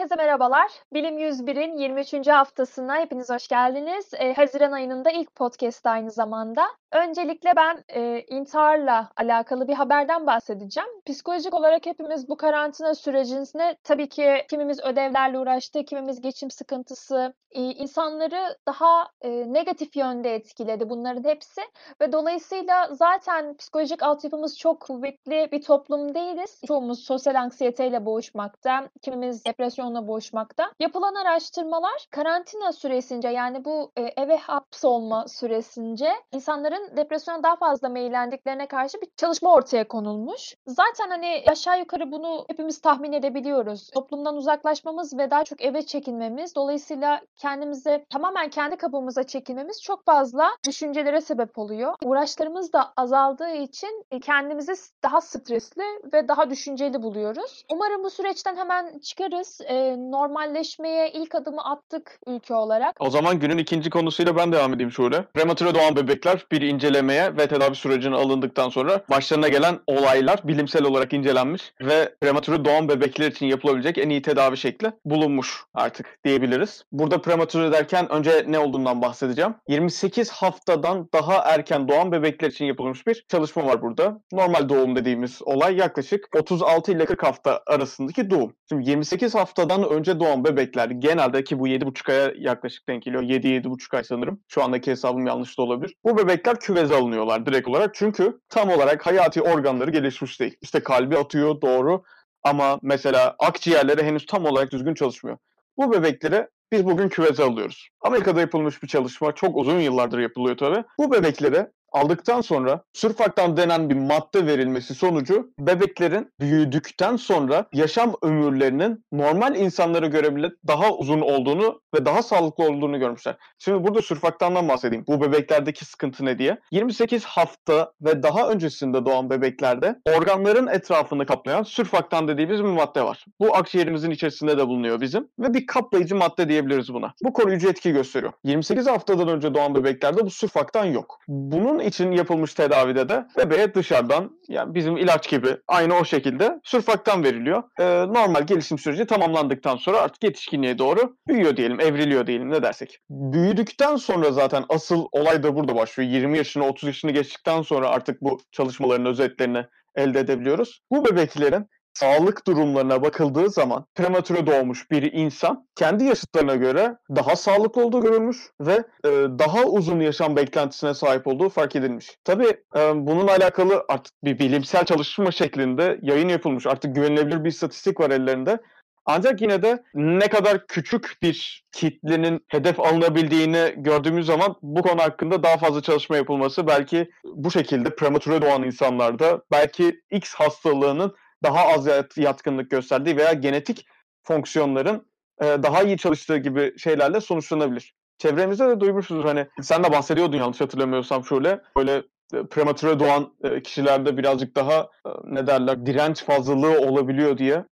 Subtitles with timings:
[0.00, 0.70] Herkese merhabalar.
[0.92, 2.28] Bilim 101'in 23.
[2.28, 4.10] haftasına hepiniz hoş geldiniz.
[4.14, 6.66] Ee, Haziran ayının da ilk podcast aynı zamanda.
[6.92, 10.88] Öncelikle ben e, intiharla alakalı bir haberden bahsedeceğim.
[11.06, 17.62] Psikolojik olarak hepimiz bu karantina sürecinde tabii ki kimimiz ödevlerle uğraştı, kimimiz geçim sıkıntısı, e,
[17.62, 21.60] insanları daha e, negatif yönde etkiledi bunların hepsi
[22.00, 26.60] ve dolayısıyla zaten psikolojik altyapımız çok kuvvetli bir toplum değiliz.
[26.66, 29.42] Çoğumuz sosyal anksiyeteyle boğuşmakta, kimimiz
[29.90, 30.70] depresyonla boğuşmakta.
[30.80, 38.66] Yapılan araştırmalar karantina süresince yani bu e, eve hapsolma süresince insanların depresyona daha fazla meyillendiklerine
[38.68, 40.54] karşı bir çalışma ortaya konulmuş.
[40.66, 43.90] Zaten hani aşağı yukarı bunu hepimiz tahmin edebiliyoruz.
[43.94, 50.50] Toplumdan uzaklaşmamız ve daha çok eve çekilmemiz dolayısıyla kendimize tamamen kendi kabımıza çekilmemiz çok fazla
[50.66, 51.94] düşüncelere sebep oluyor.
[52.04, 54.72] Uğraşlarımız da azaldığı için e, kendimizi
[55.02, 57.64] daha stresli ve daha düşünceli buluyoruz.
[57.72, 59.60] Umarım bu süreçten hemen çıkarız.
[59.60, 62.96] E, normalleşmeye ilk adımı attık ülke olarak.
[63.00, 65.22] O zaman günün ikinci konusuyla ben devam edeyim şöyle.
[65.22, 71.12] Prematüre doğan bebekler bir incelemeye ve tedavi sürecine alındıktan sonra başlarına gelen olaylar bilimsel olarak
[71.12, 76.84] incelenmiş ve prematüre doğan bebekler için yapılabilecek en iyi tedavi şekli bulunmuş artık diyebiliriz.
[76.92, 79.54] Burada prematüre derken önce ne olduğundan bahsedeceğim.
[79.68, 84.20] 28 haftadan daha erken doğan bebekler için yapılmış bir çalışma var burada.
[84.32, 88.54] Normal doğum dediğimiz olay yaklaşık 36 ile 40 hafta arasındaki doğum.
[88.68, 89.34] Şimdi 28
[89.70, 93.22] haftadan önce doğan bebekler genelde ki bu 7,5 aya yaklaşık denk geliyor.
[93.22, 94.40] 7-7,5 ay sanırım.
[94.48, 95.94] Şu andaki hesabım yanlış da olabilir.
[96.04, 97.94] Bu bebekler küveze alınıyorlar direkt olarak.
[97.94, 100.56] Çünkü tam olarak hayati organları gelişmiş değil.
[100.60, 102.02] İşte kalbi atıyor doğru
[102.42, 105.38] ama mesela akciğerleri henüz tam olarak düzgün çalışmıyor.
[105.76, 107.88] Bu bebekleri biz bugün küveze alıyoruz.
[108.00, 109.34] Amerika'da yapılmış bir çalışma.
[109.34, 110.84] Çok uzun yıllardır yapılıyor tabii.
[110.98, 119.04] Bu bebeklere aldıktan sonra sürfaktan denen bir madde verilmesi sonucu bebeklerin büyüdükten sonra yaşam ömürlerinin
[119.12, 123.36] normal insanlara göre bile daha uzun olduğunu ve daha sağlıklı olduğunu görmüşler.
[123.58, 125.04] Şimdi burada sürfaktandan bahsedeyim.
[125.08, 126.58] Bu bebeklerdeki sıkıntı ne diye.
[126.70, 133.24] 28 hafta ve daha öncesinde doğan bebeklerde organların etrafını kaplayan sürfaktan dediğimiz bir madde var.
[133.40, 137.14] Bu akciğerimizin içerisinde de bulunuyor bizim ve bir kaplayıcı madde diyebiliriz buna.
[137.24, 138.32] Bu koruyucu etki gösteriyor.
[138.44, 141.18] 28 haftadan önce doğan bebeklerde bu sürfaktan yok.
[141.28, 147.24] Bunun için yapılmış tedavide de bebeğe dışarıdan yani bizim ilaç gibi aynı o şekilde sürfaktan
[147.24, 147.62] veriliyor.
[147.80, 152.98] Ee, normal gelişim süreci tamamlandıktan sonra artık yetişkinliğe doğru büyüyor diyelim, evriliyor diyelim ne dersek.
[153.10, 156.10] Büyüdükten sonra zaten asıl olay da burada başlıyor.
[156.10, 159.64] 20 yaşını 30 yaşını geçtikten sonra artık bu çalışmaların özetlerini
[159.94, 160.80] elde edebiliyoruz.
[160.90, 167.84] Bu bebeklerin sağlık durumlarına bakıldığı zaman prematüre doğmuş bir insan kendi yaşıtlarına göre daha sağlıklı
[167.84, 172.18] olduğu görülmüş ve e, daha uzun yaşam beklentisine sahip olduğu fark edilmiş.
[172.24, 176.66] Tabii e, bununla alakalı artık bir bilimsel çalışma şeklinde yayın yapılmış.
[176.66, 178.58] Artık güvenilebilir bir istatistik var ellerinde.
[179.06, 185.42] Ancak yine de ne kadar küçük bir kitlenin hedef alınabildiğini gördüğümüz zaman bu konu hakkında
[185.42, 191.88] daha fazla çalışma yapılması belki bu şekilde prematüre doğan insanlarda belki X hastalığının daha az
[192.16, 193.86] yatkınlık gösterdiği veya genetik
[194.22, 195.06] fonksiyonların
[195.40, 197.94] e, daha iyi çalıştığı gibi şeylerle sonuçlanabilir.
[198.18, 202.02] Çevremizde de duymuşuzdur hani sen de bahsediyordun yanlış hatırlamıyorsam şöyle böyle
[202.34, 204.88] e, prematüre doğan e, kişilerde birazcık daha
[205.24, 207.64] ne derler direnç fazlalığı olabiliyor diye.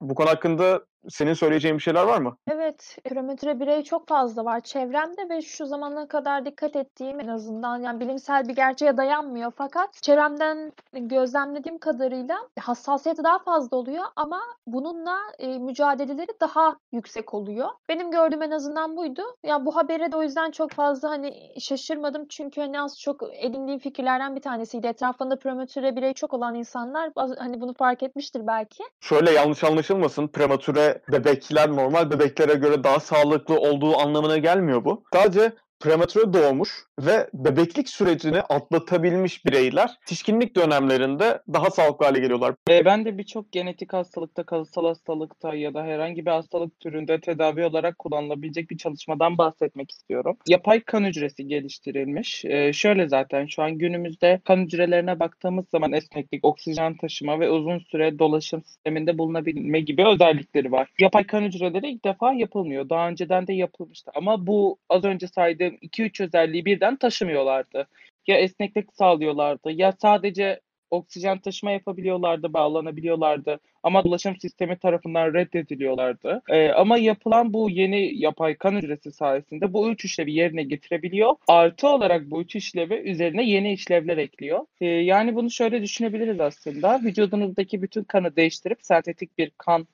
[0.00, 2.36] Bu konu hakkında senin söyleyeceğin bir şeyler var mı?
[2.50, 7.82] Evet, prematüre birey çok fazla var çevremde ve şu zamana kadar dikkat ettiğim en azından
[7.82, 15.18] yani bilimsel bir gerçeğe dayanmıyor fakat çevremden gözlemlediğim kadarıyla hassasiyeti daha fazla oluyor ama bununla
[15.38, 17.68] e, mücadeleleri daha yüksek oluyor.
[17.88, 19.22] Benim gördüğüm en azından buydu.
[19.44, 23.80] Ya bu habere de o yüzden çok fazla hani şaşırmadım çünkü hani az çok edindiğim
[23.80, 24.86] fikirlerden bir tanesiydi.
[24.86, 28.84] Etrafında prematüre birey çok olan insanlar hani bunu fark etmiştir belki.
[29.00, 35.04] Şöyle yanlış anlaşılmasın prematüre bebekler normal bebeklere göre daha sağlıklı olduğu anlamına gelmiyor bu.
[35.12, 42.54] Sadece prematüre doğmuş ve bebeklik sürecini atlatabilmiş bireyler yetişkinlik dönemlerinde daha sağlıklı hale geliyorlar.
[42.70, 47.64] E, ben de birçok genetik hastalıkta, kalıtsal hastalıkta ya da herhangi bir hastalık türünde tedavi
[47.64, 50.36] olarak kullanılabilecek bir çalışmadan bahsetmek istiyorum.
[50.48, 52.44] Yapay kan hücresi geliştirilmiş.
[52.44, 57.78] E, şöyle zaten şu an günümüzde kan hücrelerine baktığımız zaman esneklik, oksijen taşıma ve uzun
[57.78, 60.88] süre dolaşım sisteminde bulunabilme gibi özellikleri var.
[61.00, 62.88] Yapay kan hücreleri ilk defa yapılmıyor.
[62.88, 64.10] Daha önceden de yapılmıştı.
[64.14, 67.86] Ama bu az önce saydığım 2-3 özelliği birden taşımıyorlardı.
[68.26, 76.42] Ya esneklik sağlıyorlardı ya sadece oksijen taşıma yapabiliyorlardı, bağlanabiliyorlardı ama dolaşım sistemi tarafından reddediliyorlardı.
[76.48, 81.34] Ee, ama yapılan bu yeni yapay kan hücresi sayesinde bu üç işlevi yerine getirebiliyor.
[81.48, 84.66] Artı olarak bu üç işlevi üzerine yeni işlevler ekliyor.
[84.80, 87.00] Ee, yani bunu şöyle düşünebiliriz aslında.
[87.02, 89.86] Vücudunuzdaki bütün kanı değiştirip sentetik bir kan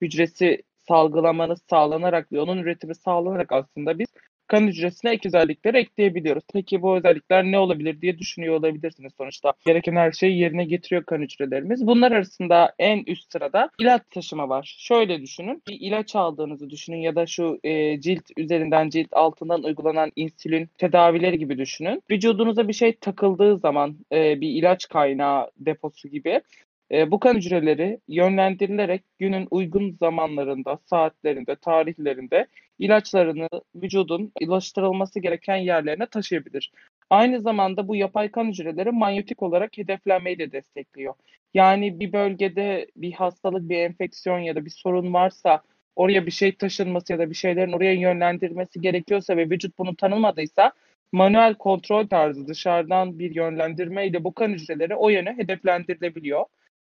[0.00, 4.08] hücresi salgılamanız sağlanarak ve onun üretimi sağlanarak aslında biz
[4.50, 6.44] kan hücresine ek özellikleri ekleyebiliyoruz.
[6.52, 9.52] Peki bu özellikler ne olabilir diye düşünüyor olabilirsiniz sonuçta.
[9.66, 11.86] Gereken her şeyi yerine getiriyor kan hücrelerimiz.
[11.86, 14.76] Bunlar arasında en üst sırada ilaç taşıma var.
[14.78, 15.62] Şöyle düşünün.
[15.68, 21.38] Bir ilaç aldığınızı düşünün ya da şu e, cilt üzerinden cilt altından uygulanan insülin tedavileri
[21.38, 22.02] gibi düşünün.
[22.10, 26.40] Vücudunuza bir şey takıldığı zaman e, bir ilaç kaynağı deposu gibi
[26.92, 32.46] e, bu kan hücreleri yönlendirilerek günün uygun zamanlarında, saatlerinde, tarihlerinde
[32.78, 36.72] ilaçlarını vücudun ulaştırılması gereken yerlerine taşıyabilir.
[37.10, 41.14] Aynı zamanda bu yapay kan hücreleri manyetik olarak hedeflenmeyi de destekliyor.
[41.54, 45.62] Yani bir bölgede bir hastalık, bir enfeksiyon ya da bir sorun varsa
[45.96, 50.72] oraya bir şey taşınması ya da bir şeylerin oraya yönlendirmesi gerekiyorsa ve vücut bunu tanımadıysa
[51.12, 56.44] manuel kontrol tarzı dışarıdan bir yönlendirmeyle bu kan hücreleri o yöne hedeflendirilebiliyor.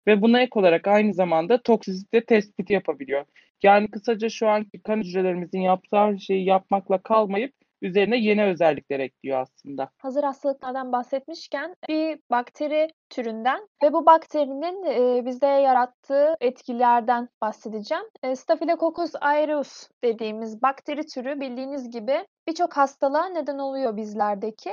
[0.06, 3.24] Ve buna ek olarak aynı zamanda toksisite tespiti yapabiliyor.
[3.62, 9.90] Yani kısaca şu anki kan hücrelerimizin yaptığı şeyi yapmakla kalmayıp üzerine yeni özellikler ekliyor aslında.
[9.98, 18.04] Hazır hastalıklardan bahsetmişken bir bakteri türünden ve bu bakterinin e, bizde yarattığı etkilerden bahsedeceğim.
[18.22, 24.70] E, Staphylococcus aureus dediğimiz bakteri türü bildiğiniz gibi birçok hastalığa neden oluyor bizlerdeki.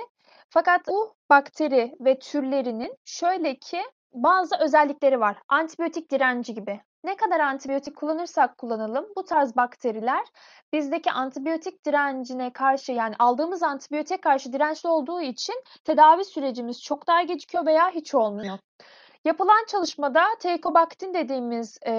[0.50, 3.82] Fakat bu bakteri ve türlerinin şöyle ki
[4.24, 5.38] bazı özellikleri var.
[5.48, 6.82] Antibiyotik direnci gibi.
[7.04, 10.26] Ne kadar antibiyotik kullanırsak kullanalım bu tarz bakteriler
[10.74, 17.22] bizdeki antibiyotik direncine karşı yani aldığımız antibiyotik karşı dirençli olduğu için tedavi sürecimiz çok daha
[17.22, 18.58] gecikiyor veya hiç olmuyor.
[19.28, 21.92] Yapılan çalışmada Teikobaktin dediğimiz e,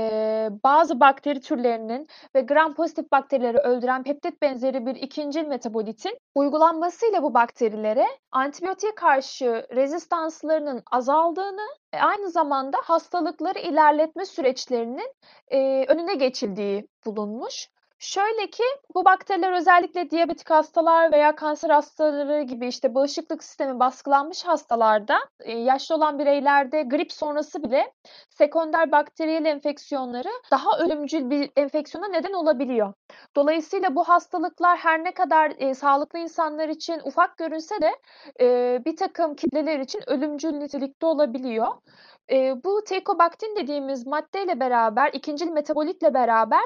[0.65, 7.35] bazı bakteri türlerinin ve gram pozitif bakterileri öldüren peptit benzeri bir ikincil metabolitin uygulanmasıyla bu
[7.35, 15.13] bakterilere antibiyotiğe karşı rezistanslarının azaldığını aynı zamanda hastalıkları ilerletme süreçlerinin
[15.49, 17.69] e, önüne geçildiği bulunmuş.
[18.01, 18.63] Şöyle ki
[18.95, 25.59] bu bakteriler özellikle diyabetik hastalar veya kanser hastaları gibi işte bağışıklık sistemi baskılanmış hastalarda, e,
[25.59, 27.93] yaşlı olan bireylerde grip sonrası bile
[28.31, 32.95] sekonder bakteriyel enfeksiyonları daha ölümcül bir enfeksiyona neden olabiliyor.
[33.37, 37.91] Dolayısıyla bu hastalıklar her ne kadar e, sağlıklı insanlar için ufak görünse de
[38.41, 41.67] e, bir takım kitleler için ölümcül nitelikte olabiliyor.
[42.31, 46.63] E, bu teikobaktin dediğimiz maddeyle beraber, ikincil metabolitle beraber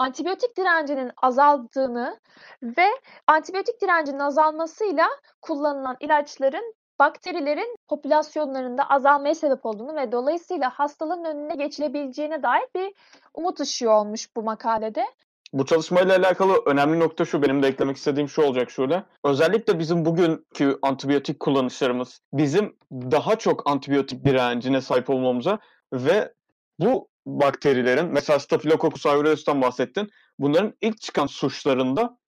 [0.00, 2.20] antibiyotik direncinin azaldığını
[2.62, 2.86] ve
[3.26, 5.08] antibiyotik direncinin azalmasıyla
[5.42, 12.92] kullanılan ilaçların bakterilerin popülasyonlarında azalmaya sebep olduğunu ve dolayısıyla hastalığın önüne geçilebileceğine dair bir
[13.34, 15.04] umut ışığı olmuş bu makalede.
[15.52, 19.04] Bu çalışmayla alakalı önemli nokta şu, benim de eklemek istediğim şu olacak şöyle.
[19.24, 25.58] Özellikle bizim bugünkü antibiyotik kullanışlarımız bizim daha çok antibiyotik direncine sahip olmamıza
[25.92, 26.32] ve
[26.78, 30.10] bu bakterilerin mesela Staphylococcus aureus'tan bahsettin.
[30.38, 32.18] Bunların ilk çıkan suçlarında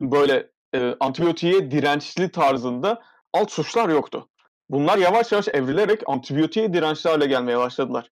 [0.00, 4.28] böyle e, antibiyotiğe dirençli tarzında alt suçlar yoktu.
[4.70, 8.10] Bunlar yavaş yavaş evrilerek antibiyotiğe dirençli hale gelmeye başladılar.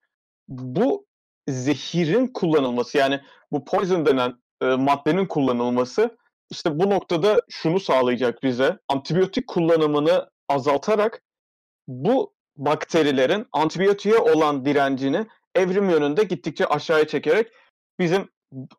[0.49, 1.07] Bu
[1.49, 3.21] zehirin kullanılması yani
[3.53, 6.17] bu poison denen e, maddenin kullanılması
[6.51, 8.79] işte bu noktada şunu sağlayacak bize.
[8.89, 11.23] Antibiyotik kullanımını azaltarak
[11.89, 17.53] bu bakterilerin antibiyotiğe olan direncini evrim yönünde gittikçe aşağıya çekerek
[17.99, 18.29] bizim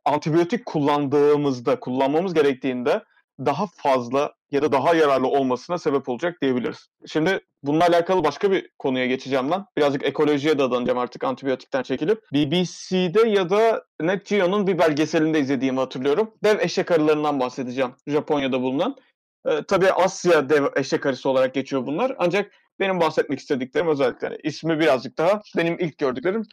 [0.06, 3.04] antibiyotik kullandığımızda, kullanmamız gerektiğinde
[3.40, 6.88] daha fazla ya da daha yararlı olmasına sebep olacak diyebiliriz.
[7.08, 9.66] Şimdi bununla alakalı başka bir konuya geçeceğim ben.
[9.78, 12.24] Birazcık ekolojiye de adanacağım artık antibiyotikten çekilip.
[12.34, 16.32] BBC'de ya da Net Geo'nun bir belgeselinde izlediğimi hatırlıyorum.
[16.44, 17.92] Dev eşek arılarından bahsedeceğim.
[18.08, 18.96] Japonya'da bulunan.
[19.46, 22.16] Ee, tabii Asya dev eşek arısı olarak geçiyor bunlar.
[22.18, 26.44] Ancak benim bahsetmek istediklerim özellikle yani ismi birazcık daha benim ilk gördüklerim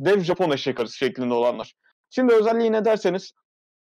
[0.00, 1.74] dev Japon eşek arısı şeklinde olanlar.
[2.10, 3.32] Şimdi özelliği ne derseniz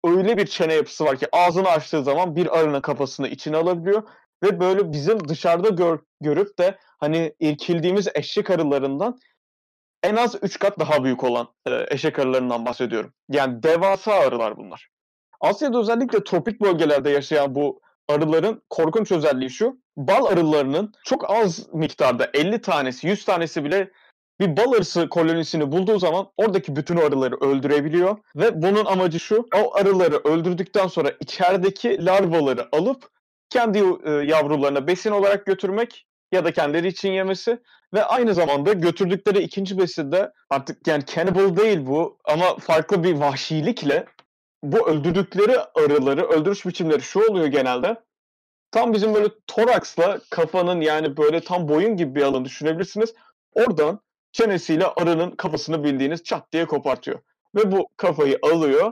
[0.06, 4.04] öyle bir çene yapısı var ki ağzını açtığı zaman bir arının kafasını içine alabiliyor
[4.44, 9.20] ve böyle bizim dışarıda gör, görüp de hani irkildiğimiz eşek arılarından
[10.04, 13.14] en az 3 kat daha büyük olan e, eşek arılarından bahsediyorum.
[13.30, 14.90] Yani devasa arılar bunlar.
[15.40, 19.78] Asya'da özellikle tropik bölgelerde yaşayan bu arıların korkunç özelliği şu.
[19.98, 23.92] Bal arılarının çok az miktarda 50 tanesi 100 tanesi bile
[24.40, 28.18] bir bal arısı kolonisini bulduğu zaman oradaki bütün arıları öldürebiliyor.
[28.36, 29.46] Ve bunun amacı şu.
[29.56, 33.10] O arıları öldürdükten sonra içerideki larvaları alıp
[33.50, 37.60] kendi e, yavrularına besin olarak götürmek ya da kendileri için yemesi
[37.94, 43.14] ve aynı zamanda götürdükleri ikinci besin de artık yani cannibal değil bu ama farklı bir
[43.14, 44.06] vahşilikle
[44.64, 48.02] bu öldürdükleri arıları öldürüş biçimleri şu oluyor genelde.
[48.72, 53.14] Tam bizim böyle toraksla kafanın yani böyle tam boyun gibi bir alan düşünebilirsiniz.
[53.54, 54.00] Oradan
[54.32, 57.20] çenesiyle arının kafasını bildiğiniz çat diye kopartıyor.
[57.56, 58.92] ve bu kafayı alıyor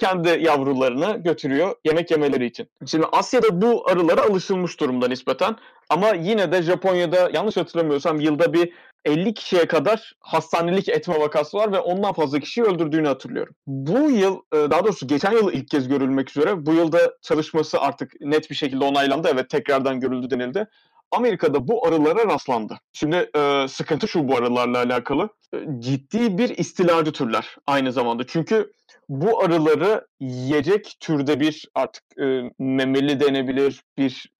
[0.00, 2.68] kendi yavrularını götürüyor yemek yemeleri için.
[2.86, 5.56] Şimdi Asya'da bu arılara alışılmış durumda nispeten
[5.88, 8.72] ama yine de Japonya'da yanlış hatırlamıyorsam yılda bir
[9.04, 13.54] 50 kişiye kadar hastanelik etme vakası var ve ondan fazla kişiyi öldürdüğünü hatırlıyorum.
[13.66, 18.12] Bu yıl, e, daha doğrusu geçen yıl ilk kez görülmek üzere, bu yılda çalışması artık
[18.20, 19.28] net bir şekilde onaylandı.
[19.32, 20.68] Evet tekrardan görüldü denildi.
[21.10, 22.78] Amerika'da bu arılara rastlandı.
[22.92, 25.28] Şimdi e, sıkıntı şu bu arılarla alakalı.
[25.54, 28.26] E, ciddi bir istilacı türler aynı zamanda.
[28.26, 28.72] Çünkü
[29.08, 34.30] bu arıları yiyecek türde bir artık e, memeli denebilir, bir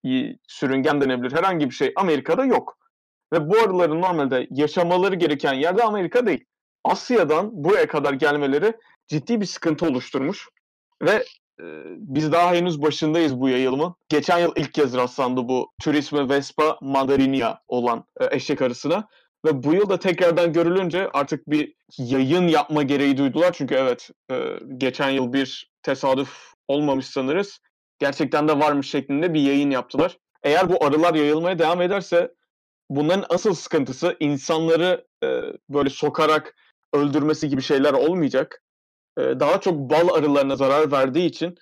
[0.49, 2.83] sürüngen denebilir herhangi bir şey Amerika'da yok.
[3.34, 6.44] Ve bu arıların normalde yaşamaları gereken yerde Amerika değil.
[6.84, 8.72] Asya'dan buraya kadar gelmeleri
[9.08, 10.48] ciddi bir sıkıntı oluşturmuş.
[11.02, 11.24] Ve
[11.60, 11.64] e,
[11.96, 13.94] biz daha henüz başındayız bu yayılımın.
[14.08, 19.08] Geçen yıl ilk kez rastlandı bu Turisme Vespa mandarinia olan e, eşek arısına.
[19.44, 23.52] Ve bu yıl da tekrardan görülünce artık bir yayın yapma gereği duydular.
[23.52, 27.60] Çünkü evet e, geçen yıl bir tesadüf olmamış sanırız.
[27.98, 30.18] Gerçekten de varmış şeklinde bir yayın yaptılar.
[30.42, 32.30] Eğer bu arılar yayılmaya devam ederse
[32.96, 36.54] bunların asıl sıkıntısı insanları e, böyle sokarak
[36.92, 38.62] öldürmesi gibi şeyler olmayacak.
[39.18, 41.54] E, daha çok bal arılarına zarar verdiği için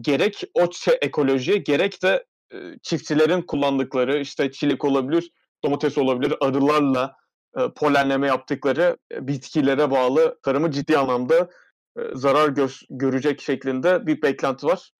[0.00, 5.30] gerek o ekolojiye gerek de e, çiftçilerin kullandıkları işte çilik olabilir,
[5.64, 7.16] domates olabilir arılarla
[7.58, 11.50] e, polenleme yaptıkları e, bitkilere bağlı tarımı ciddi anlamda
[11.98, 14.92] e, zarar gö- görecek şeklinde bir beklenti var.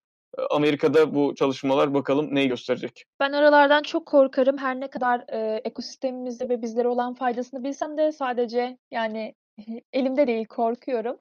[0.49, 3.03] Amerika'da bu çalışmalar bakalım neyi gösterecek.
[3.19, 4.57] Ben aralardan çok korkarım.
[4.57, 9.35] Her ne kadar e, ekosistemimizde ve bizlere olan faydasını bilsem de sadece yani
[9.93, 11.19] elimde değil korkuyorum.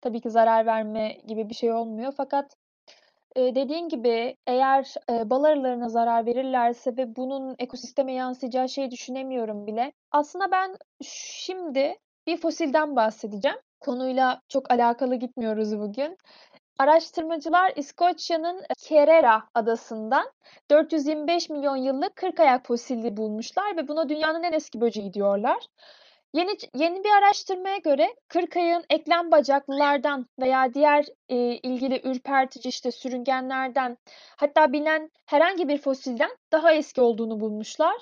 [0.00, 2.12] Tabii ki zarar verme gibi bir şey olmuyor.
[2.16, 2.56] Fakat
[3.36, 9.66] e, dediğin gibi eğer e, bal arılarına zarar verirlerse ve bunun ekosisteme yansıyacağı şeyi düşünemiyorum
[9.66, 9.92] bile.
[10.10, 13.58] Aslında ben şimdi bir fosilden bahsedeceğim.
[13.80, 16.18] Konuyla çok alakalı gitmiyoruz bugün.
[16.82, 20.32] Araştırmacılar İskoçya'nın Kerera adasından
[20.70, 25.66] 425 milyon yıllık 40 ayak fosili bulmuşlar ve buna dünyanın en eski böceği diyorlar.
[26.32, 32.90] Yeni, yeni bir araştırmaya göre 40 ayağın eklem bacaklılardan veya diğer e, ilgili ürpertici işte
[32.90, 33.98] sürüngenlerden
[34.36, 37.96] hatta bilinen herhangi bir fosilden daha eski olduğunu bulmuşlar.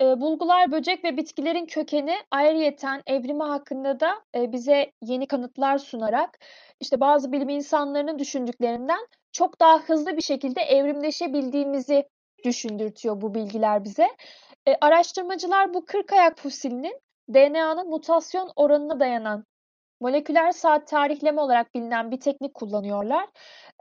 [0.00, 6.38] E, bulgular böcek ve bitkilerin kökeni ayrıyeten evrimi hakkında da e, bize yeni kanıtlar sunarak
[6.80, 12.08] işte bazı bilim insanlarının düşündüklerinden çok daha hızlı bir şekilde evrimleşebildiğimizi
[12.44, 14.08] düşündürtüyor bu bilgiler bize.
[14.66, 17.00] E, araştırmacılar bu 40 ayak fosilinin
[17.34, 19.44] DNA'nın mutasyon oranına dayanan
[20.04, 23.26] moleküler saat tarihleme olarak bilinen bir teknik kullanıyorlar.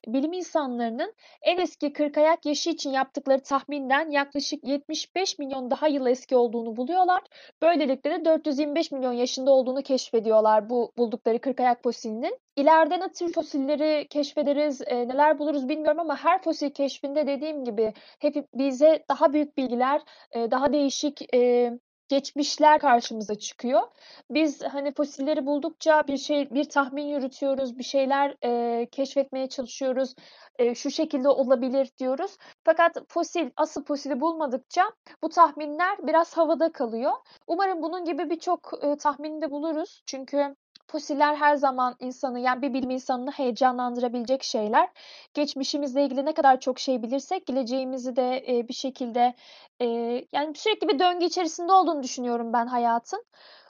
[0.08, 6.36] Bilim insanlarının en eski kırkayak yaşı için yaptıkları tahminden yaklaşık 75 milyon daha yıl eski
[6.36, 7.22] olduğunu buluyorlar.
[7.62, 12.39] Böylelikle de 425 milyon yaşında olduğunu keşfediyorlar bu buldukları kırkayak fosilinin.
[12.56, 17.94] İleride ne tür fosilleri keşfederiz, e, neler buluruz bilmiyorum ama her fosil keşfinde dediğim gibi
[18.20, 20.01] hep bize daha büyük bilgiler,
[20.32, 21.72] e, daha değişik e,
[22.07, 23.81] geçmişler karşımıza çıkıyor.
[24.29, 30.15] Biz hani fosilleri buldukça bir şey bir tahmin yürütüyoruz, bir şeyler e, keşfetmeye çalışıyoruz.
[30.60, 32.38] E, şu şekilde olabilir diyoruz.
[32.63, 34.91] Fakat fosil asıl fosili bulmadıkça
[35.24, 37.12] bu tahminler biraz havada kalıyor.
[37.48, 40.03] Umarım bunun gibi birçok e, tahminde buluruz.
[40.05, 40.55] Çünkü
[40.94, 44.90] Fosiller her zaman insanı yani bir bilim insanını heyecanlandırabilecek şeyler.
[45.34, 49.34] Geçmişimizle ilgili ne kadar çok şey bilirsek geleceğimizi de e, bir şekilde
[49.82, 49.86] e,
[50.32, 53.26] yani sürekli bir döngü içerisinde olduğunu düşünüyorum ben hayatın.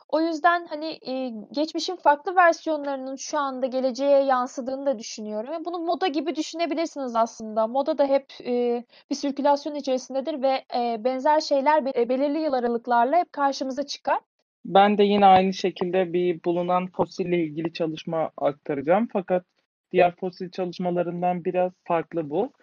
[0.10, 5.52] O yüzden hani e, geçmişin farklı versiyonlarının şu anda geleceğe yansıdığını da düşünüyorum.
[5.52, 7.68] Ve bunu moda gibi düşünebilirsiniz aslında.
[7.68, 13.18] Moda da hep e, bir sirkülasyon içerisindedir ve e, benzer şeyler be, belirli yıl aralıklarla
[13.18, 14.20] hep karşımıza çıkar.
[14.66, 19.08] Ben de yine aynı şekilde bir bulunan fosille ilgili çalışma aktaracağım.
[19.14, 19.46] Fakat
[19.92, 22.54] diğer fosil çalışmalarından biraz farklı bu.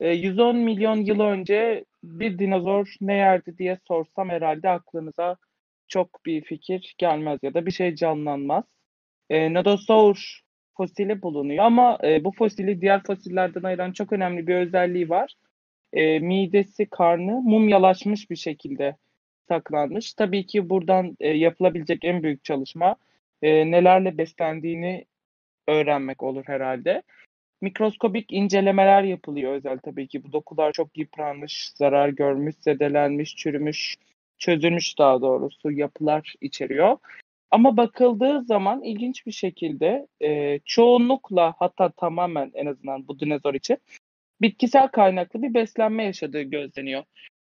[0.00, 5.36] 110 e, milyon yıl önce bir dinozor ne yerdi diye sorsam herhalde aklınıza
[5.88, 8.64] çok bir fikir gelmez ya da bir şey canlanmaz.
[9.30, 10.40] E, Nodosaur
[10.76, 15.34] fosili bulunuyor ama e, bu fosili diğer fosillerden ayıran çok önemli bir özelliği var.
[15.92, 18.96] E, midesi, karnı mumyalaşmış bir şekilde
[19.48, 20.14] saklanmış.
[20.14, 22.96] Tabii ki buradan e, yapılabilecek en büyük çalışma
[23.42, 25.04] e, nelerle beslendiğini
[25.68, 27.02] öğrenmek olur herhalde.
[27.60, 30.24] Mikroskobik incelemeler yapılıyor özel tabii ki.
[30.24, 33.96] Bu dokular çok yıpranmış, zarar görmüş, zedelenmiş, çürümüş,
[34.38, 36.98] çözülmüş daha doğrusu yapılar içeriyor.
[37.50, 43.78] Ama bakıldığı zaman ilginç bir şekilde e, çoğunlukla hatta tamamen en azından bu dinozor için
[44.42, 47.04] bitkisel kaynaklı bir beslenme yaşadığı gözleniyor.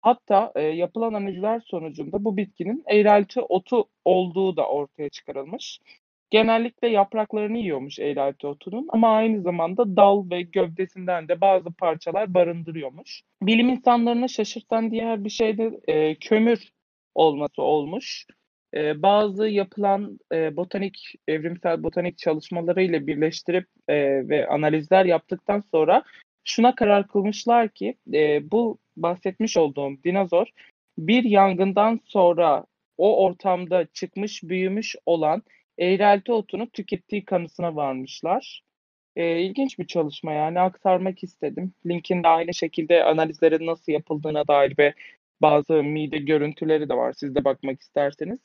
[0.02, 5.80] Hatta e, yapılan analizler sonucunda bu bitkinin eğrelti otu olduğu da ortaya çıkarılmış.
[6.32, 13.22] genellikle yapraklarını yiyormuş eğrelti otunun ama aynı zamanda dal ve gövdesinden de bazı parçalar barındırıyormuş.
[13.42, 16.72] Bilim insanlarını şaşırtan diğer bir şey de e, kömür
[17.16, 18.26] olması olmuş.
[18.76, 23.96] E, bazı yapılan e, botanik, evrimsel botanik çalışmalarıyla birleştirip e,
[24.30, 26.04] ve analizler yaptıktan sonra
[26.44, 30.48] şuna karar kılmışlar ki e, bu bahsetmiş olduğum dinozor
[30.98, 32.66] bir yangından sonra
[32.98, 35.44] o ortamda çıkmış, büyümüş olan
[35.78, 38.64] eğrelti otunu tükettiği kanısına varmışlar.
[39.16, 41.74] E, ilginç bir çalışma yani aktarmak istedim.
[41.86, 44.94] Linkinde aynı şekilde analizlerin nasıl yapıldığına dair ve
[45.42, 47.14] bazı mide görüntüleri de var.
[47.14, 48.40] Siz de bakmak isterseniz.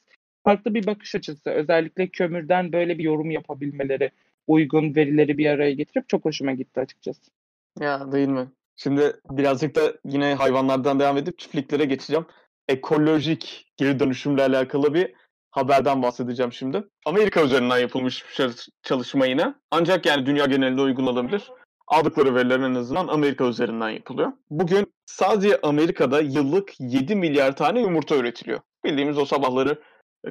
[0.45, 1.51] Farklı bir bakış açısı.
[1.51, 4.11] Özellikle kömürden böyle bir yorum yapabilmeleri,
[4.47, 7.31] uygun verileri bir araya getirip çok hoşuma gitti açıkçası.
[7.81, 8.49] Ya değil mi?
[8.77, 12.27] Şimdi birazcık da yine hayvanlardan devam edip çiftliklere geçeceğim.
[12.69, 15.15] Ekolojik geri dönüşümle alakalı bir
[15.51, 16.85] haberden bahsedeceğim şimdi.
[17.07, 19.55] Amerika üzerinden yapılmış bir çalışma yine.
[19.71, 21.51] Ancak yani dünya genelinde uygulanabilir.
[21.87, 24.33] Aldıkları veriler en azından Amerika üzerinden yapılıyor.
[24.51, 28.61] Bugün sadece Amerika'da yıllık 7 milyar tane yumurta üretiliyor.
[28.85, 29.83] Bildiğimiz o sabahları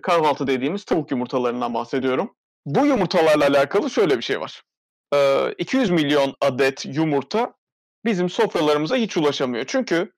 [0.01, 2.35] kahvaltı dediğimiz tavuk yumurtalarından bahsediyorum.
[2.65, 4.63] Bu yumurtalarla alakalı şöyle bir şey var.
[5.57, 7.53] 200 milyon adet yumurta
[8.05, 9.65] bizim sofralarımıza hiç ulaşamıyor.
[9.67, 10.11] Çünkü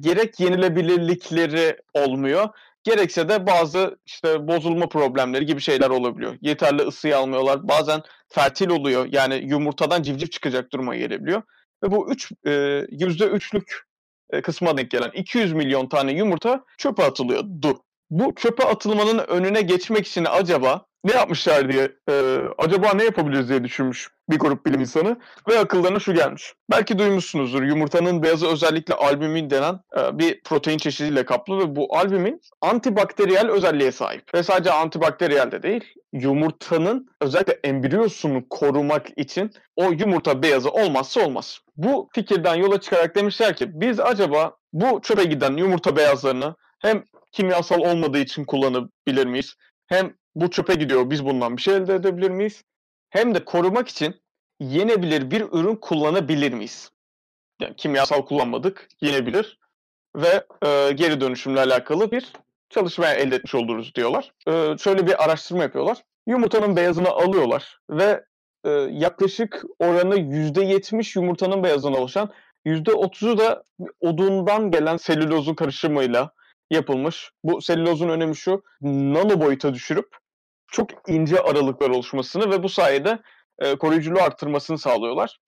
[0.00, 2.48] gerek yenilebilirlikleri olmuyor
[2.84, 6.38] Gerekse de bazı işte bozulma problemleri gibi şeyler olabiliyor.
[6.40, 7.68] Yeterli ısıyı almıyorlar.
[7.68, 9.08] Bazen fertil oluyor.
[9.10, 11.42] Yani yumurtadan civciv çıkacak duruma gelebiliyor.
[11.82, 13.82] Ve bu üç, e, %3'lük
[14.30, 17.82] e, kısma denk gelen 200 milyon tane yumurta çöpe atılıyordu.
[18.10, 23.64] Bu çöpe atılmanın önüne geçmek için acaba ne yapmışlar diye, e, acaba ne yapabiliriz diye
[23.64, 25.16] düşünmüş bir grup bilim insanı
[25.48, 26.54] ve akıllarına şu gelmiş.
[26.70, 32.40] Belki duymuşsunuzdur yumurtanın beyazı özellikle albümin denen e, bir protein çeşidiyle kaplı ve bu albümin
[32.60, 34.34] antibakteriyel özelliğe sahip.
[34.34, 41.58] Ve sadece antibakteriyel de değil, yumurtanın özellikle embriyosunu korumak için o yumurta beyazı olmazsa olmaz.
[41.76, 47.80] Bu fikirden yola çıkarak demişler ki biz acaba bu çöpe giden yumurta beyazlarını hem kimyasal
[47.80, 49.54] olmadığı için kullanabilir miyiz?
[49.86, 52.62] Hem bu çöpe gidiyor biz bundan bir şey elde edebilir miyiz?
[53.10, 54.14] Hem de korumak için
[54.60, 56.90] yenebilir bir ürün kullanabilir miyiz?
[57.60, 59.58] Yani kimyasal kullanmadık, yenebilir
[60.16, 62.32] ve e, geri dönüşümle alakalı bir
[62.70, 64.32] çalışmaya elde etmiş oluruz diyorlar.
[64.48, 65.98] E, şöyle bir araştırma yapıyorlar.
[66.26, 68.24] Yumurtanın beyazını alıyorlar ve
[68.64, 72.30] e, yaklaşık oranı %70 yumurtanın beyazından oluşan
[72.66, 73.64] %30'u da
[74.00, 76.30] odundan gelen selülozun karışımıyla
[76.70, 77.30] yapılmış.
[77.44, 80.16] Bu selülozun önemi şu, nano boyuta düşürüp
[80.66, 83.18] çok ince aralıklar oluşmasını ve bu sayede
[83.58, 85.38] e, koruyuculuğu arttırmasını sağlıyorlar.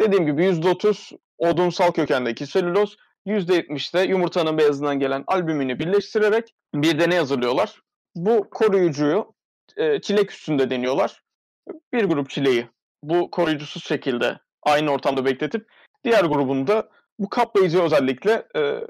[0.00, 7.18] Dediğim gibi %30 odunsal kökendeki selüloz, %70 de yumurtanın beyazından gelen albümini birleştirerek bir deney
[7.18, 7.80] hazırlıyorlar.
[8.14, 9.34] Bu koruyucuyu
[9.76, 11.22] e, çilek üstünde deniyorlar.
[11.92, 12.68] Bir grup çileği
[13.02, 15.66] bu koruyucusuz şekilde aynı ortamda bekletip
[16.04, 18.80] diğer grubunda bu kaplayıcı özellikle e,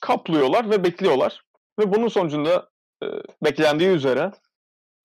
[0.00, 1.44] kaplıyorlar ve bekliyorlar.
[1.78, 2.68] Ve bunun sonucunda
[3.02, 3.06] e,
[3.44, 4.32] beklendiği üzere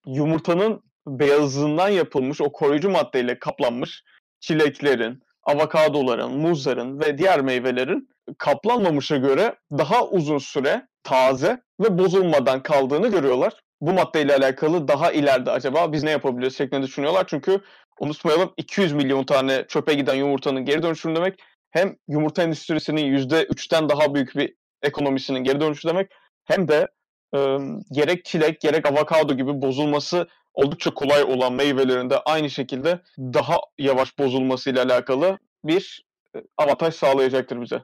[0.06, 4.04] yumurtanın beyazından yapılmış o koruyucu maddeyle kaplanmış
[4.40, 13.08] çileklerin, avokadoların, muzların ve diğer meyvelerin kaplanmamışa göre daha uzun süre taze ve bozulmadan kaldığını
[13.08, 13.54] görüyorlar.
[13.82, 17.26] Bu maddeyle alakalı daha ileride acaba biz ne yapabiliriz şeklinde düşünüyorlar.
[17.28, 17.62] Çünkü
[18.00, 21.40] unutmayalım 200 milyon tane çöpe giden yumurtanın geri dönüşümü demek
[21.74, 26.12] hem yumurta endüstrisinin %3'ten daha büyük bir ekonomisinin geri dönüşü demek
[26.46, 26.88] hem de
[27.36, 27.58] e,
[27.92, 34.84] gerek çilek gerek avokado gibi bozulması oldukça kolay olan meyvelerinde aynı şekilde daha yavaş bozulmasıyla
[34.84, 36.04] alakalı bir
[36.58, 37.82] avantaj sağlayacaktır bize.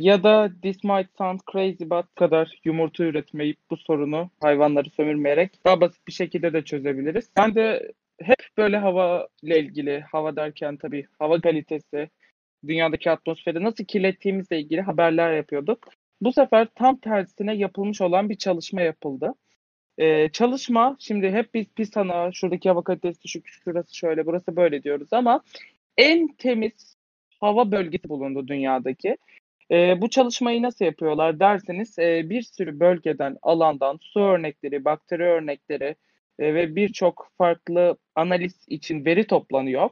[0.00, 5.80] Ya da this might sound crazy but kadar yumurta üretmeyip bu sorunu hayvanları sömürmeyerek daha
[5.80, 7.30] basit bir şekilde de çözebiliriz.
[7.36, 12.10] Ben de hep böyle hava ile ilgili, hava derken tabii hava kalitesi,
[12.66, 15.88] dünyadaki atmosferi nasıl kirlettiğimizle ilgili haberler yapıyorduk.
[16.20, 19.34] Bu sefer tam tersine yapılmış olan bir çalışma yapıldı.
[19.98, 25.08] Ee, çalışma şimdi hep biz PISA'na şuradaki hava kalitesi düşük, şurası şöyle, burası böyle diyoruz
[25.12, 25.42] ama
[25.96, 26.96] en temiz
[27.40, 29.16] hava bölgesi bulundu dünyadaki.
[29.70, 35.96] Ee, bu çalışmayı nasıl yapıyorlar derseniz e, bir sürü bölgeden, alandan su örnekleri, bakteri örnekleri
[36.38, 39.90] e, ve birçok farklı analiz için veri toplanıyor.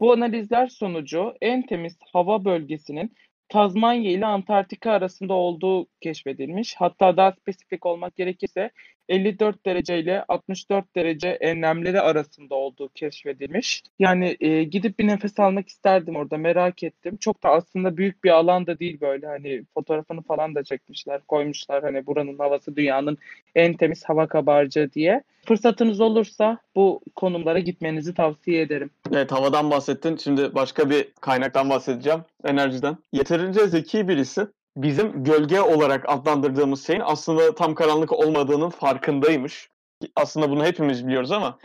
[0.00, 3.14] Bu analizler sonucu en temiz hava bölgesinin
[3.48, 6.74] Tazmanya ile Antarktika arasında olduğu keşfedilmiş.
[6.76, 8.70] Hatta daha spesifik olmak gerekirse
[9.08, 13.82] 54 derece ile 64 derece enlemleri arasında olduğu keşfedilmiş.
[13.98, 17.16] Yani e, gidip bir nefes almak isterdim orada merak ettim.
[17.16, 21.82] Çok da aslında büyük bir alan da değil böyle hani fotoğrafını falan da çekmişler koymuşlar
[21.82, 23.18] hani buranın havası dünyanın
[23.54, 25.22] en temiz hava kabarcığı diye.
[25.46, 28.90] Fırsatınız olursa bu konumlara gitmenizi tavsiye ederim.
[29.12, 30.16] Evet havadan bahsettin.
[30.16, 32.20] Şimdi başka bir kaynaktan bahsedeceğim.
[32.44, 32.96] Enerjiden.
[33.12, 39.70] Yeterince zeki birisi bizim gölge olarak adlandırdığımız şeyin aslında tam karanlık olmadığının farkındaymış.
[40.16, 41.58] Aslında bunu hepimiz biliyoruz ama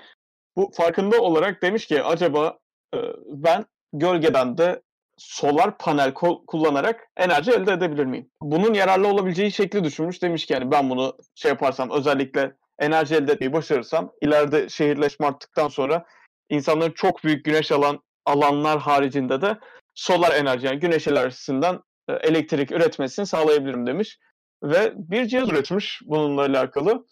[0.56, 2.60] bu farkında olarak demiş ki acaba
[2.96, 4.82] e, ben gölgeden de
[5.18, 6.14] solar panel
[6.48, 8.30] kullanarak enerji elde edebilir miyim?
[8.42, 10.22] Bunun yararlı olabileceği şekli düşünmüş.
[10.22, 15.68] Demiş ki yani ben bunu şey yaparsam özellikle enerji elde etmeyi başarırsam ileride şehirleşme arttıktan
[15.68, 16.06] sonra
[16.50, 19.58] insanların çok büyük güneş alan alanlar haricinde de
[19.96, 24.20] solar enerji yani güneş enerjisinden elektrik üretmesini sağlayabilirim demiş.
[24.64, 27.06] Ve bir cihaz üretmiş bununla alakalı.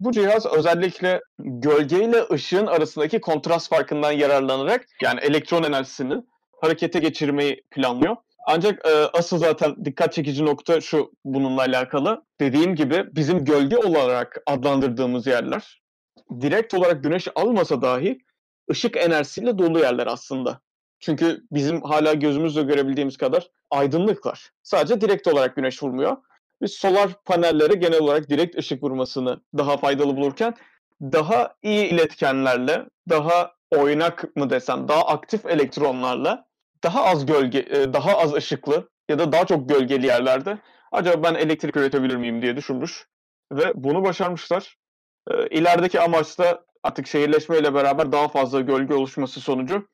[0.00, 6.22] Bu cihaz özellikle gölge ile ışığın arasındaki kontrast farkından yararlanarak yani elektron enerjisini
[6.60, 8.16] harekete geçirmeyi planlıyor.
[8.46, 12.24] Ancak e, asıl zaten dikkat çekici nokta şu bununla alakalı.
[12.40, 15.82] Dediğim gibi bizim gölge olarak adlandırdığımız yerler
[16.40, 18.18] direkt olarak güneş almasa dahi
[18.70, 20.60] ışık enerjisiyle dolu yerler aslında.
[21.00, 24.50] Çünkü bizim hala gözümüzle görebildiğimiz kadar aydınlıklar.
[24.62, 26.16] Sadece direkt olarak güneş vurmuyor.
[26.62, 30.54] Biz solar panellere genel olarak direkt ışık vurmasını daha faydalı bulurken
[31.02, 36.50] daha iyi iletkenlerle, daha oynak mı desem, daha aktif elektronlarla
[36.84, 40.58] daha az gölge, e, daha az ışıklı ya da daha çok gölgeli yerlerde
[40.92, 43.06] acaba ben elektrik üretebilir miyim diye düşünmüş
[43.52, 44.76] ve bunu başarmışlar.
[45.30, 49.88] E, ilerideki amaç da artık şehirleşmeyle beraber daha fazla gölge oluşması sonucu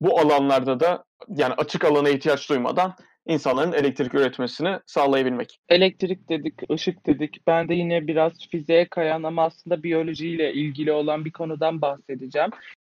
[0.00, 2.94] bu alanlarda da yani açık alana ihtiyaç duymadan
[3.26, 5.60] insanların elektrik üretmesini sağlayabilmek.
[5.68, 7.46] Elektrik dedik, ışık dedik.
[7.46, 12.50] Ben de yine biraz fiziğe kayan ama aslında biyolojiyle ilgili olan bir konudan bahsedeceğim.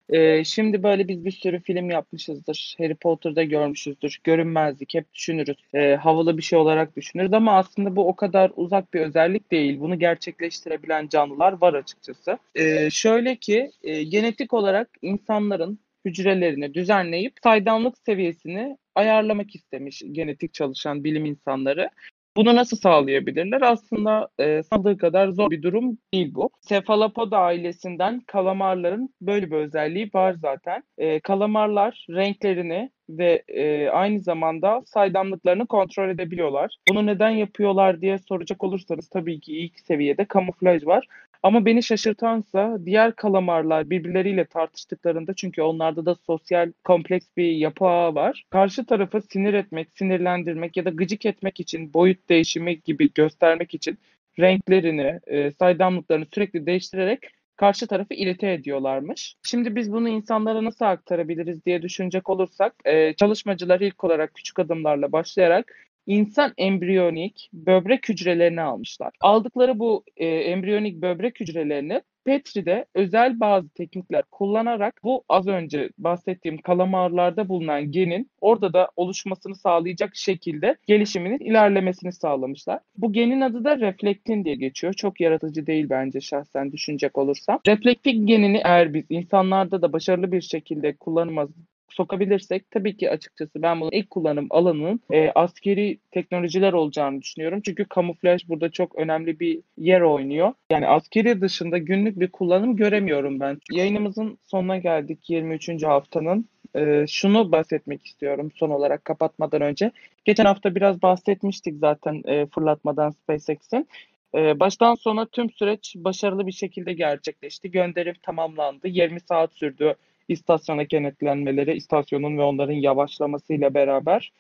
[0.09, 2.75] Ee, şimdi böyle biz bir sürü film yapmışızdır.
[2.77, 4.19] Harry Potter'da görmüşüzdür.
[4.23, 5.57] Görünmezlik hep düşünürüz.
[5.73, 9.79] Ee, havalı bir şey olarak düşünürüz ama aslında bu o kadar uzak bir özellik değil.
[9.79, 12.37] Bunu gerçekleştirebilen canlılar var açıkçası.
[12.55, 21.03] Ee, şöyle ki e, genetik olarak insanların hücrelerini düzenleyip saydamlık seviyesini ayarlamak istemiş genetik çalışan
[21.03, 21.89] bilim insanları.
[22.37, 23.61] Bunu nasıl sağlayabilirler?
[23.61, 26.49] Aslında e, sandığı kadar zor bir durum değil bu.
[26.67, 30.83] Cephalopoda ailesinden kalamarların böyle bir özelliği var zaten.
[30.97, 36.75] E, kalamarlar renklerini ve e, aynı zamanda saydamlıklarını kontrol edebiliyorlar.
[36.89, 41.07] Bunu neden yapıyorlar diye soracak olursanız tabii ki ilk seviyede kamuflaj var.
[41.43, 48.15] Ama beni şaşırtansa diğer kalamarlar birbirleriyle tartıştıklarında çünkü onlarda da sosyal kompleks bir yapı ağı
[48.15, 48.43] var.
[48.49, 53.97] Karşı tarafı sinir etmek, sinirlendirmek ya da gıcık etmek için, boyut değişimi gibi göstermek için
[54.39, 57.19] renklerini, e, saydamlıklarını sürekli değiştirerek
[57.55, 59.35] karşı tarafı irite ediyorlarmış.
[59.43, 65.11] Şimdi biz bunu insanlara nasıl aktarabiliriz diye düşünecek olursak e, çalışmacılar ilk olarak küçük adımlarla
[65.11, 69.11] başlayarak insan embriyonik böbrek hücrelerini almışlar.
[69.21, 76.57] Aldıkları bu e, embriyonik böbrek hücrelerini Petri'de özel bazı teknikler kullanarak bu az önce bahsettiğim
[76.57, 82.79] kalamarlarda bulunan genin orada da oluşmasını sağlayacak şekilde gelişiminin ilerlemesini sağlamışlar.
[82.97, 84.93] Bu genin adı da reflektin diye geçiyor.
[84.93, 87.59] Çok yaratıcı değil bence şahsen düşünecek olursam.
[87.67, 91.47] Reflektin genini eğer biz insanlarda da başarılı bir şekilde kullanıma
[91.93, 97.61] sokabilirsek tabii ki açıkçası ben bunun ilk kullanım alanının e, askeri teknolojiler olacağını düşünüyorum.
[97.65, 100.53] Çünkü kamuflaj burada çok önemli bir yer oynuyor.
[100.71, 103.57] Yani askeri dışında günlük bir kullanım göremiyorum ben.
[103.71, 105.83] Yayınımızın sonuna geldik 23.
[105.83, 106.45] haftanın.
[106.75, 109.91] E, şunu bahsetmek istiyorum son olarak kapatmadan önce.
[110.25, 113.87] Geçen hafta biraz bahsetmiştik zaten e, fırlatmadan SpaceX'in.
[114.35, 117.71] E, baştan sona tüm süreç başarılı bir şekilde gerçekleşti.
[117.71, 118.87] Gönderim tamamlandı.
[118.87, 119.95] 20 saat sürdü
[120.27, 124.31] istasyona kenetlenmeleri, istasyonun ve onların yavaşlamasıyla beraber.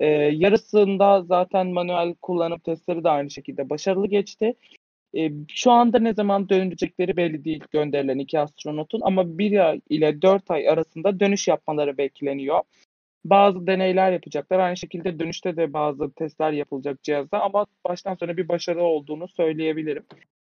[0.00, 4.54] E, yarısında zaten manuel kullanım testleri de aynı şekilde başarılı geçti.
[5.16, 10.22] E, şu anda ne zaman dönecekleri belli değil gönderilen iki astronotun ama bir ay ile
[10.22, 12.60] dört ay arasında dönüş yapmaları bekleniyor.
[13.24, 14.58] Bazı deneyler yapacaklar.
[14.58, 20.06] Aynı şekilde dönüşte de bazı testler yapılacak cihazda ama baştan sona bir başarı olduğunu söyleyebilirim.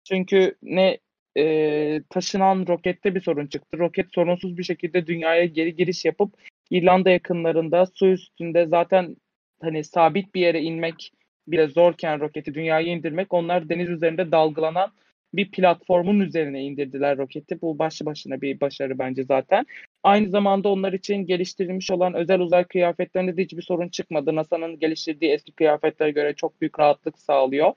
[0.05, 0.99] Çünkü ne
[1.39, 3.79] e, taşınan rokette bir sorun çıktı.
[3.79, 6.35] Roket sorunsuz bir şekilde dünyaya geri giriş yapıp
[6.71, 9.17] İrlanda yakınlarında su üstünde zaten
[9.61, 11.13] hani sabit bir yere inmek
[11.49, 14.93] bile zorken roketi dünyaya indirmek onlar deniz üzerinde dalgalanan
[15.35, 17.61] bir platformun üzerine indirdiler roketi.
[17.61, 19.67] Bu başlı başına bir başarı bence zaten.
[20.03, 24.37] Aynı zamanda onlar için geliştirilmiş olan özel uzay kıyafetlerinde de hiçbir sorun çıkmadı.
[24.37, 27.73] NASA'nın geliştirdiği eski kıyafetlere göre çok büyük rahatlık sağlıyor.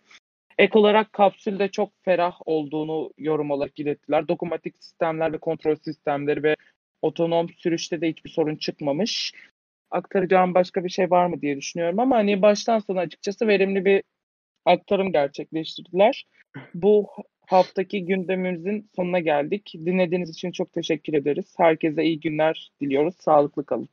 [0.58, 4.28] Ek olarak kapsülde çok ferah olduğunu yorum olarak ilettiler.
[4.28, 6.56] Dokunmatik sistemler ve kontrol sistemleri ve
[7.02, 9.34] otonom sürüşte de hiçbir sorun çıkmamış.
[9.92, 14.04] Aktaracağım başka bir şey var mı diye düşünüyorum ama hani baştan sona açıkçası verimli bir
[14.66, 16.26] aktarım gerçekleştirdiler.
[16.74, 17.08] Bu
[17.48, 19.74] haftaki gündemimizin sonuna geldik.
[19.86, 21.54] Dinlediğiniz için çok teşekkür ederiz.
[21.58, 23.16] Herkese iyi günler diliyoruz.
[23.20, 23.90] Sağlıklı kalın.